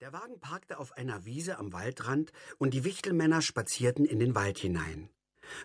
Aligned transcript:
Der 0.00 0.14
Wagen 0.14 0.40
parkte 0.40 0.78
auf 0.78 0.96
einer 0.96 1.26
Wiese 1.26 1.58
am 1.58 1.74
Waldrand 1.74 2.32
und 2.56 2.72
die 2.72 2.84
Wichtelmänner 2.84 3.42
spazierten 3.42 4.06
in 4.06 4.18
den 4.18 4.34
Wald 4.34 4.56
hinein. 4.56 5.10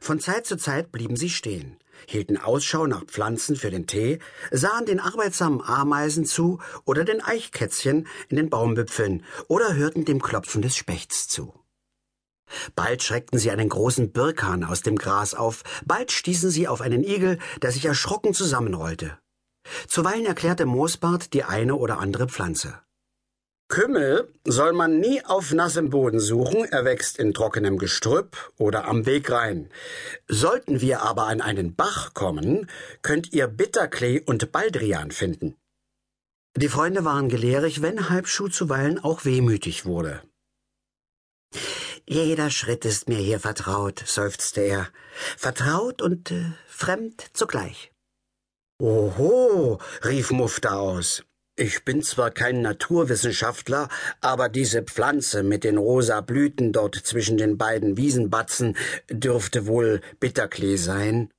Von 0.02 0.20
Zeit 0.20 0.46
zu 0.46 0.58
Zeit 0.58 0.92
blieben 0.92 1.16
sie 1.16 1.30
stehen, 1.30 1.80
hielten 2.06 2.36
Ausschau 2.36 2.86
nach 2.86 3.06
Pflanzen 3.06 3.56
für 3.56 3.72
den 3.72 3.88
Tee, 3.88 4.20
sahen 4.52 4.86
den 4.86 5.00
arbeitsamen 5.00 5.62
Ameisen 5.62 6.26
zu 6.26 6.60
oder 6.84 7.06
den 7.06 7.22
Eichkätzchen 7.22 8.08
in 8.28 8.36
den 8.36 8.50
Baumwipfeln 8.50 9.24
oder 9.48 9.74
hörten 9.74 10.04
dem 10.04 10.22
Klopfen 10.22 10.62
des 10.62 10.76
Spechts 10.76 11.30
zu. 11.30 11.54
Bald 12.76 13.04
schreckten 13.04 13.40
sie 13.40 13.52
einen 13.52 13.70
großen 13.70 14.12
Birkhahn 14.12 14.66
aus 14.66 14.82
dem 14.82 14.98
Gras 14.98 15.34
auf, 15.34 15.64
bald 15.86 16.12
stießen 16.12 16.50
sie 16.50 16.68
auf 16.68 16.82
einen 16.82 17.06
Igel, 17.06 17.40
der 17.62 17.72
sich 17.72 17.86
erschrocken 17.86 18.34
zusammenrollte. 18.34 19.18
Zuweilen 19.88 20.26
erklärte 20.26 20.66
Moosbart 20.66 21.34
die 21.34 21.46
eine 21.46 21.76
oder 21.76 22.00
andere 22.00 22.28
Pflanze. 22.28 22.82
Kümmel 23.68 24.32
soll 24.46 24.74
man 24.74 25.00
nie 25.00 25.26
auf 25.26 25.52
nassem 25.52 25.90
Boden 25.90 26.20
suchen, 26.20 26.66
er 26.66 26.86
wächst 26.86 27.18
in 27.18 27.34
trockenem 27.34 27.78
Gestrüpp 27.80 28.52
oder 28.58 28.86
am 28.86 29.06
Wegrhein. 29.06 29.70
Sollten 30.28 30.82
wir 30.82 31.02
aber 31.02 31.26
an 31.26 31.42
einen 31.42 31.76
Bach 31.76 32.14
kommen, 32.14 32.70
könnt 33.02 33.34
ihr 33.34 33.48
Bitterklee 33.48 34.22
und 34.22 34.52
Baldrian 34.52 35.12
finden. 35.12 35.56
Die 36.56 36.70
Freunde 36.70 37.04
waren 37.04 37.28
gelehrig, 37.28 37.82
wenn 37.82 38.10
Halbschuh 38.10 38.48
zuweilen 38.48 39.04
auch 39.04 39.26
wehmütig 39.26 39.86
wurde. 39.86 40.22
Jeder 42.08 42.52
Schritt 42.52 42.86
ist 42.86 43.10
mir 43.10 43.18
hier 43.18 43.40
vertraut, 43.40 44.04
seufzte 44.06 44.62
er. 44.62 44.88
Vertraut 45.38 46.04
und 46.04 46.30
äh, 46.30 46.52
fremd 46.68 47.32
zugleich. 47.34 47.92
Oho, 48.80 49.80
rief 50.04 50.30
Mufta 50.32 50.76
aus. 50.76 51.24
Ich 51.58 51.86
bin 51.86 52.04
zwar 52.04 52.32
kein 52.32 52.62
Naturwissenschaftler, 52.62 53.88
aber 54.20 54.50
diese 54.50 54.84
Pflanze 54.84 55.42
mit 55.42 55.64
den 55.64 55.78
rosa 55.78 56.20
Blüten 56.20 56.74
dort 56.74 56.96
zwischen 56.96 57.38
den 57.38 57.58
beiden 57.58 57.96
Wiesenbatzen 57.96 58.76
dürfte 59.10 59.66
wohl 59.66 60.02
Bitterklee 60.20 60.76
sein. 60.76 61.32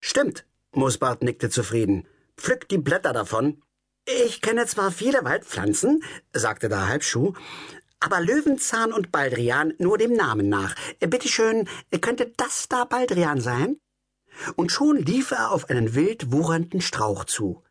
Stimmt, 0.00 0.44
Moosbart 0.70 1.24
nickte 1.24 1.50
zufrieden. 1.50 2.06
Pflückt 2.36 2.70
die 2.70 2.78
Blätter 2.78 3.12
davon. 3.12 3.60
Ich 4.06 4.42
kenne 4.42 4.64
zwar 4.66 4.92
viele 4.92 5.24
Waldpflanzen, 5.24 6.04
sagte 6.32 6.68
der 6.68 6.86
Halbschuh, 6.86 7.34
aber 7.98 8.20
Löwenzahn 8.20 8.92
und 8.92 9.10
Baldrian 9.10 9.74
nur 9.78 9.98
dem 9.98 10.12
Namen 10.12 10.48
nach. 10.48 10.76
Bitte 11.00 11.26
schön, 11.26 11.68
könnte 12.00 12.32
das 12.36 12.68
da 12.68 12.84
Baldrian 12.84 13.40
sein? 13.40 13.78
Und 14.54 14.70
schon 14.70 14.98
lief 14.98 15.32
er 15.32 15.50
auf 15.50 15.68
einen 15.68 15.96
wild 15.96 16.30
wuchernden 16.30 16.80
Strauch 16.80 17.24
zu. 17.24 17.62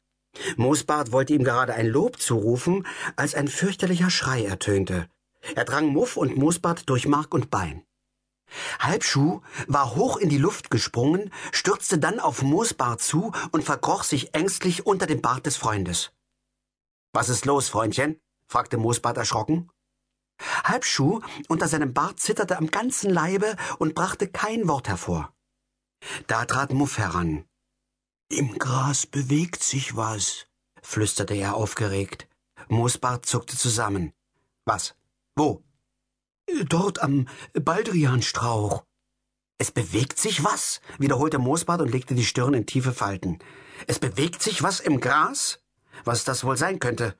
Moosbart 0.58 1.12
wollte 1.12 1.34
ihm 1.34 1.44
gerade 1.44 1.74
ein 1.74 1.88
Lob 1.88 2.22
zurufen, 2.22 2.88
als 3.16 3.36
ein 3.36 3.48
fürchterlicher 3.48 4.10
Schrei 4.10 4.46
ertönte. 4.46 5.08
Er 5.56 5.66
drang 5.66 5.88
Muff 5.88 6.18
und 6.18 6.38
Moosbart 6.38 6.90
durch 6.90 7.08
Mark 7.08 7.34
und 7.34 7.50
Bein. 7.50 7.84
Halbschuh 8.80 9.42
war 9.68 9.96
hoch 9.96 10.18
in 10.18 10.30
die 10.30 10.38
Luft 10.38 10.70
gesprungen, 10.70 11.32
stürzte 11.52 11.98
dann 11.98 12.20
auf 12.20 12.42
Moosbart 12.42 13.02
zu 13.02 13.32
und 13.52 13.64
verkroch 13.64 14.04
sich 14.04 14.34
ängstlich 14.34 14.86
unter 14.86 15.08
dem 15.08 15.22
Bart 15.22 15.46
des 15.46 15.58
Freundes. 15.58 16.12
Was 17.14 17.30
ist 17.30 17.46
los, 17.46 17.70
Freundchen? 17.70 18.20
fragte 18.48 18.78
Moosbart 18.78 19.18
erschrocken. 19.18 19.70
Halbschuh 20.64 21.22
unter 21.48 21.68
seinem 21.68 21.94
Bart 21.94 22.20
zitterte 22.20 22.58
am 22.58 22.68
ganzen 22.68 23.10
Leibe 23.10 23.56
und 23.80 23.96
brachte 23.96 24.28
kein 24.28 24.68
Wort 24.68 24.88
hervor. 24.88 25.34
Da 26.28 26.46
trat 26.46 26.74
Muff 26.74 26.98
heran. 26.98 27.46
Im 28.32 28.58
Gras 28.58 29.06
bewegt 29.06 29.62
sich 29.62 29.98
was, 29.98 30.48
flüsterte 30.82 31.34
er 31.34 31.54
aufgeregt. 31.54 32.30
Moosbart 32.70 33.26
zuckte 33.26 33.58
zusammen. 33.58 34.14
Was? 34.64 34.96
Wo? 35.36 35.66
Dort 36.64 37.02
am 37.02 37.28
Baldrianstrauch. 37.54 38.86
Es 39.58 39.72
bewegt 39.72 40.18
sich 40.18 40.46
was? 40.46 40.80
wiederholte 40.98 41.40
Moosbart 41.40 41.82
und 41.82 41.92
legte 41.92 42.16
die 42.16 42.24
Stirn 42.24 42.54
in 42.54 42.66
tiefe 42.66 42.94
Falten. 42.94 43.40
Es 43.86 44.00
bewegt 44.00 44.42
sich 44.42 44.64
was 44.64 44.80
im 44.80 45.02
Gras? 45.02 45.60
Was 46.06 46.24
das 46.24 46.46
wohl 46.46 46.56
sein 46.56 46.80
könnte? 46.80 47.20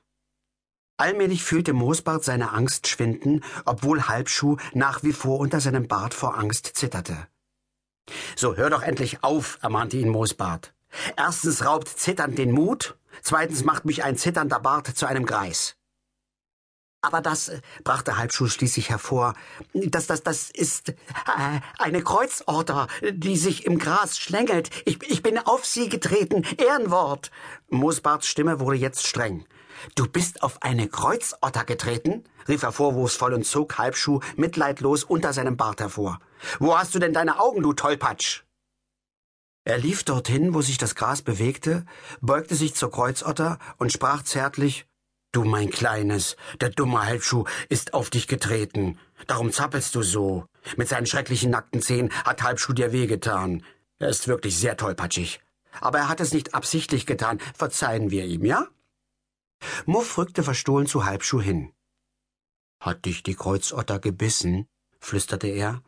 Allmählich 0.96 1.44
fühlte 1.44 1.74
Moosbart 1.74 2.24
seine 2.24 2.52
Angst 2.52 2.88
schwinden, 2.88 3.44
obwohl 3.66 4.08
Halbschuh 4.08 4.56
nach 4.72 5.02
wie 5.02 5.12
vor 5.12 5.40
unter 5.40 5.60
seinem 5.60 5.88
Bart 5.88 6.14
vor 6.14 6.38
Angst 6.38 6.70
zitterte. 6.74 7.28
So 8.34 8.56
hör 8.56 8.70
doch 8.70 8.82
endlich 8.82 9.22
auf, 9.22 9.58
ermahnte 9.60 9.98
ihn 9.98 10.08
Moosbart. 10.08 10.72
Erstens 11.16 11.64
raubt 11.64 11.88
Zittern 11.88 12.34
den 12.34 12.52
Mut, 12.52 12.96
zweitens 13.22 13.64
macht 13.64 13.84
mich 13.84 14.04
ein 14.04 14.16
zitternder 14.16 14.60
Bart 14.60 14.86
zu 14.86 15.06
einem 15.06 15.26
Greis. 15.26 15.76
Aber 17.04 17.20
das, 17.20 17.48
äh, 17.48 17.60
brachte 17.82 18.16
Halbschuh 18.16 18.46
schließlich 18.46 18.88
hervor, 18.88 19.34
das, 19.74 20.06
das, 20.06 20.22
das 20.22 20.50
ist 20.50 20.90
äh, 20.90 20.94
eine 21.78 22.02
Kreuzotter, 22.02 22.86
die 23.10 23.36
sich 23.36 23.66
im 23.66 23.78
Gras 23.78 24.18
schlängelt. 24.18 24.70
Ich, 24.86 25.02
ich 25.10 25.20
bin 25.20 25.36
auf 25.38 25.66
sie 25.66 25.88
getreten. 25.88 26.44
Ehrenwort. 26.58 27.32
Moosbarts 27.70 28.28
Stimme 28.28 28.60
wurde 28.60 28.76
jetzt 28.76 29.04
streng. 29.04 29.44
Du 29.96 30.06
bist 30.06 30.44
auf 30.44 30.62
eine 30.62 30.88
Kreuzotter 30.88 31.64
getreten? 31.64 32.22
rief 32.48 32.62
er 32.62 32.72
vorwurfsvoll 32.72 33.34
und 33.34 33.44
zog 33.44 33.78
Halbschuh 33.78 34.20
mitleidlos 34.36 35.02
unter 35.02 35.32
seinem 35.32 35.56
Bart 35.56 35.80
hervor. 35.80 36.20
Wo 36.60 36.78
hast 36.78 36.94
du 36.94 37.00
denn 37.00 37.12
deine 37.12 37.40
Augen, 37.40 37.62
du 37.62 37.72
Tollpatsch? 37.72 38.42
Er 39.64 39.78
lief 39.78 40.02
dorthin, 40.02 40.54
wo 40.54 40.62
sich 40.62 40.78
das 40.78 40.94
Gras 40.94 41.22
bewegte, 41.22 41.86
beugte 42.20 42.56
sich 42.56 42.74
zur 42.74 42.90
Kreuzotter 42.90 43.58
und 43.78 43.92
sprach 43.92 44.22
zärtlich 44.22 44.86
Du, 45.34 45.44
mein 45.44 45.70
Kleines, 45.70 46.36
der 46.60 46.68
dumme 46.68 47.06
Halbschuh 47.06 47.44
ist 47.70 47.94
auf 47.94 48.10
dich 48.10 48.28
getreten. 48.28 48.98
Darum 49.26 49.50
zappelst 49.50 49.94
du 49.94 50.02
so. 50.02 50.44
Mit 50.76 50.88
seinen 50.88 51.06
schrecklichen 51.06 51.50
nackten 51.50 51.80
Zehen 51.80 52.12
hat 52.24 52.42
Halbschuh 52.42 52.74
dir 52.74 52.92
wehgetan. 52.92 53.64
Er 53.98 54.10
ist 54.10 54.28
wirklich 54.28 54.58
sehr 54.58 54.76
tollpatschig. 54.76 55.40
Aber 55.80 56.00
er 56.00 56.08
hat 56.08 56.20
es 56.20 56.34
nicht 56.34 56.54
absichtlich 56.54 57.06
getan. 57.06 57.38
Verzeihen 57.56 58.10
wir 58.10 58.26
ihm, 58.26 58.44
ja? 58.44 58.66
Muff 59.86 60.18
rückte 60.18 60.42
verstohlen 60.42 60.86
zu 60.86 61.06
Halbschuh 61.06 61.40
hin. 61.40 61.72
Hat 62.78 63.06
dich 63.06 63.22
die 63.22 63.34
Kreuzotter 63.34 64.00
gebissen? 64.00 64.66
flüsterte 65.00 65.46
er. 65.46 65.82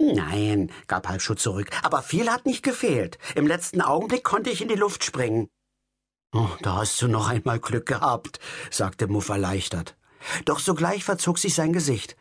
Nein, 0.00 0.72
gab 0.86 1.08
Halbschuh 1.08 1.34
zurück, 1.34 1.68
aber 1.82 2.02
viel 2.02 2.30
hat 2.30 2.46
nicht 2.46 2.62
gefehlt. 2.62 3.18
Im 3.34 3.46
letzten 3.46 3.82
Augenblick 3.82 4.24
konnte 4.24 4.48
ich 4.48 4.62
in 4.62 4.68
die 4.68 4.74
Luft 4.74 5.04
springen. 5.04 5.50
Oh, 6.32 6.48
da 6.62 6.76
hast 6.76 7.02
du 7.02 7.08
noch 7.08 7.28
einmal 7.28 7.60
Glück 7.60 7.84
gehabt, 7.84 8.40
sagte 8.70 9.08
Muff 9.08 9.28
erleichtert. 9.28 9.96
Doch 10.46 10.58
sogleich 10.58 11.04
verzog 11.04 11.38
sich 11.38 11.54
sein 11.54 11.74
Gesicht. 11.74 12.16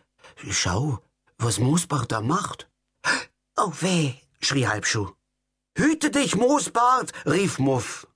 Schau, 0.49 0.99
was 1.37 1.59
Moosbart 1.59 2.11
da 2.11 2.19
macht. 2.19 2.69
Oh 3.55 3.71
weh, 3.79 4.15
schrie 4.41 4.67
Halbschuh. 4.67 5.11
Hüte 5.77 6.11
dich, 6.11 6.35
Moosbart, 6.35 7.13
rief 7.25 7.59
Muff. 7.59 8.08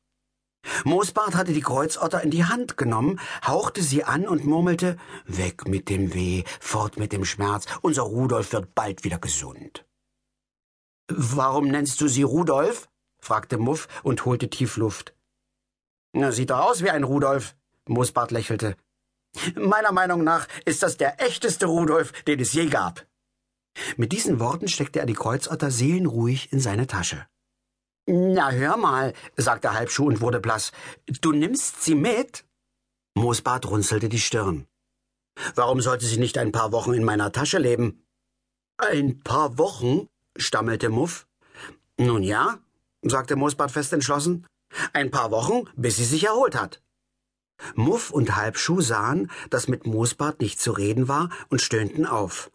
Moosbart 0.86 1.36
hatte 1.36 1.54
die 1.54 1.62
Kreuzotter 1.62 2.22
in 2.22 2.32
die 2.32 2.46
Hand 2.46 2.78
genommen, 2.78 3.20
hauchte 3.46 3.82
sie 3.82 4.04
an 4.04 4.28
und 4.28 4.46
murmelte 4.46 4.98
Weg 5.26 5.68
mit 5.68 5.90
dem 5.90 6.14
Weh, 6.14 6.44
fort 6.60 6.98
mit 6.98 7.12
dem 7.12 7.26
Schmerz, 7.26 7.66
unser 7.82 8.04
Rudolf 8.04 8.54
wird 8.54 8.74
bald 8.76 9.04
wieder 9.04 9.20
gesund. 9.20 9.86
Warum 11.08 11.68
nennst 11.68 12.00
du 12.02 12.08
sie 12.08 12.24
Rudolf? 12.24 12.90
fragte 13.20 13.58
Muff 13.58 13.88
und 14.04 14.26
holte 14.26 14.50
tief 14.50 14.78
Luft. 14.78 15.16
Na, 16.14 16.32
sieht 16.32 16.50
doch 16.50 16.60
aus 16.60 16.84
wie 16.84 16.90
ein 16.90 17.04
Rudolf, 17.04 17.56
Moosbart 17.88 18.32
lächelte. 18.32 18.76
Meiner 19.56 19.92
Meinung 19.92 20.24
nach 20.24 20.48
ist 20.66 20.84
das 20.84 20.98
der 20.98 21.22
echteste 21.22 21.66
Rudolf, 21.66 22.12
den 22.24 22.40
es 22.40 22.54
je 22.54 22.68
gab. 22.68 23.06
Mit 23.98 24.12
diesen 24.12 24.40
Worten 24.40 24.68
steckte 24.68 25.00
er 25.00 25.06
die 25.06 25.16
Kreuzotter 25.16 25.72
seelenruhig 25.72 26.52
in 26.54 26.60
seine 26.60 26.86
Tasche. 26.86 27.26
Na, 28.06 28.52
hör 28.52 28.76
mal, 28.76 29.14
sagte 29.38 29.74
Halbschuh 29.74 30.08
und 30.08 30.20
wurde 30.20 30.40
blass. 30.42 30.72
Du 31.22 31.32
nimmst 31.32 31.84
sie 31.84 31.96
mit? 31.96 32.46
Moosbart 33.16 33.70
runzelte 33.70 34.10
die 34.10 34.20
Stirn. 34.20 34.68
Warum 35.56 35.82
sollte 35.82 36.06
sie 36.06 36.18
nicht 36.18 36.38
ein 36.38 36.52
paar 36.52 36.72
Wochen 36.72 36.94
in 36.94 37.04
meiner 37.04 37.32
Tasche 37.32 37.60
leben? 37.60 38.06
Ein 38.78 39.20
paar 39.22 39.58
Wochen? 39.58 40.08
stammelte 40.36 40.90
Muff. 40.90 41.28
Nun 41.98 42.24
ja, 42.24 42.60
sagte 43.04 43.36
Moosbart 43.36 43.72
fest 43.72 43.94
entschlossen. 43.94 44.48
Ein 44.92 45.12
paar 45.12 45.32
Wochen, 45.32 45.70
bis 45.76 45.98
sie 45.98 46.06
sich 46.06 46.26
erholt 46.26 46.56
hat. 46.56 46.82
Muff 47.76 48.12
und 48.12 48.36
Halbschuh 48.36 48.82
sahen, 48.82 49.32
dass 49.50 49.68
mit 49.68 49.86
Moosbart 49.86 50.42
nicht 50.42 50.60
zu 50.60 50.72
reden 50.72 51.08
war 51.08 51.30
und 51.50 51.62
stöhnten 51.62 52.06
auf. 52.06 52.52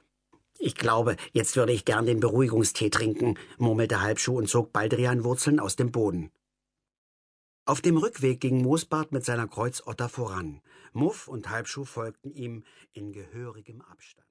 Ich 0.61 0.75
glaube, 0.75 1.17
jetzt 1.33 1.55
würde 1.55 1.73
ich 1.73 1.85
gern 1.85 2.05
den 2.05 2.19
Beruhigungstee 2.19 2.91
trinken, 2.91 3.39
murmelte 3.59 4.01
Halbschuh 4.03 4.37
und 4.37 4.49
zog 4.49 4.73
Baldrianwurzeln 4.73 5.61
aus 5.61 5.77
dem 5.77 5.93
Boden. 5.93 6.33
Auf 7.65 7.81
dem 7.81 7.97
Rückweg 7.97 8.41
ging 8.41 8.63
Moosbart 8.63 9.13
mit 9.13 9.25
seiner 9.25 9.47
Kreuzotter 9.47 10.09
voran. 10.09 10.63
Muff 10.93 11.29
und 11.29 11.49
Halbschuh 11.49 11.85
folgten 11.85 12.33
ihm 12.33 12.65
in 12.93 13.13
gehörigem 13.13 13.83
Abstand. 13.83 14.27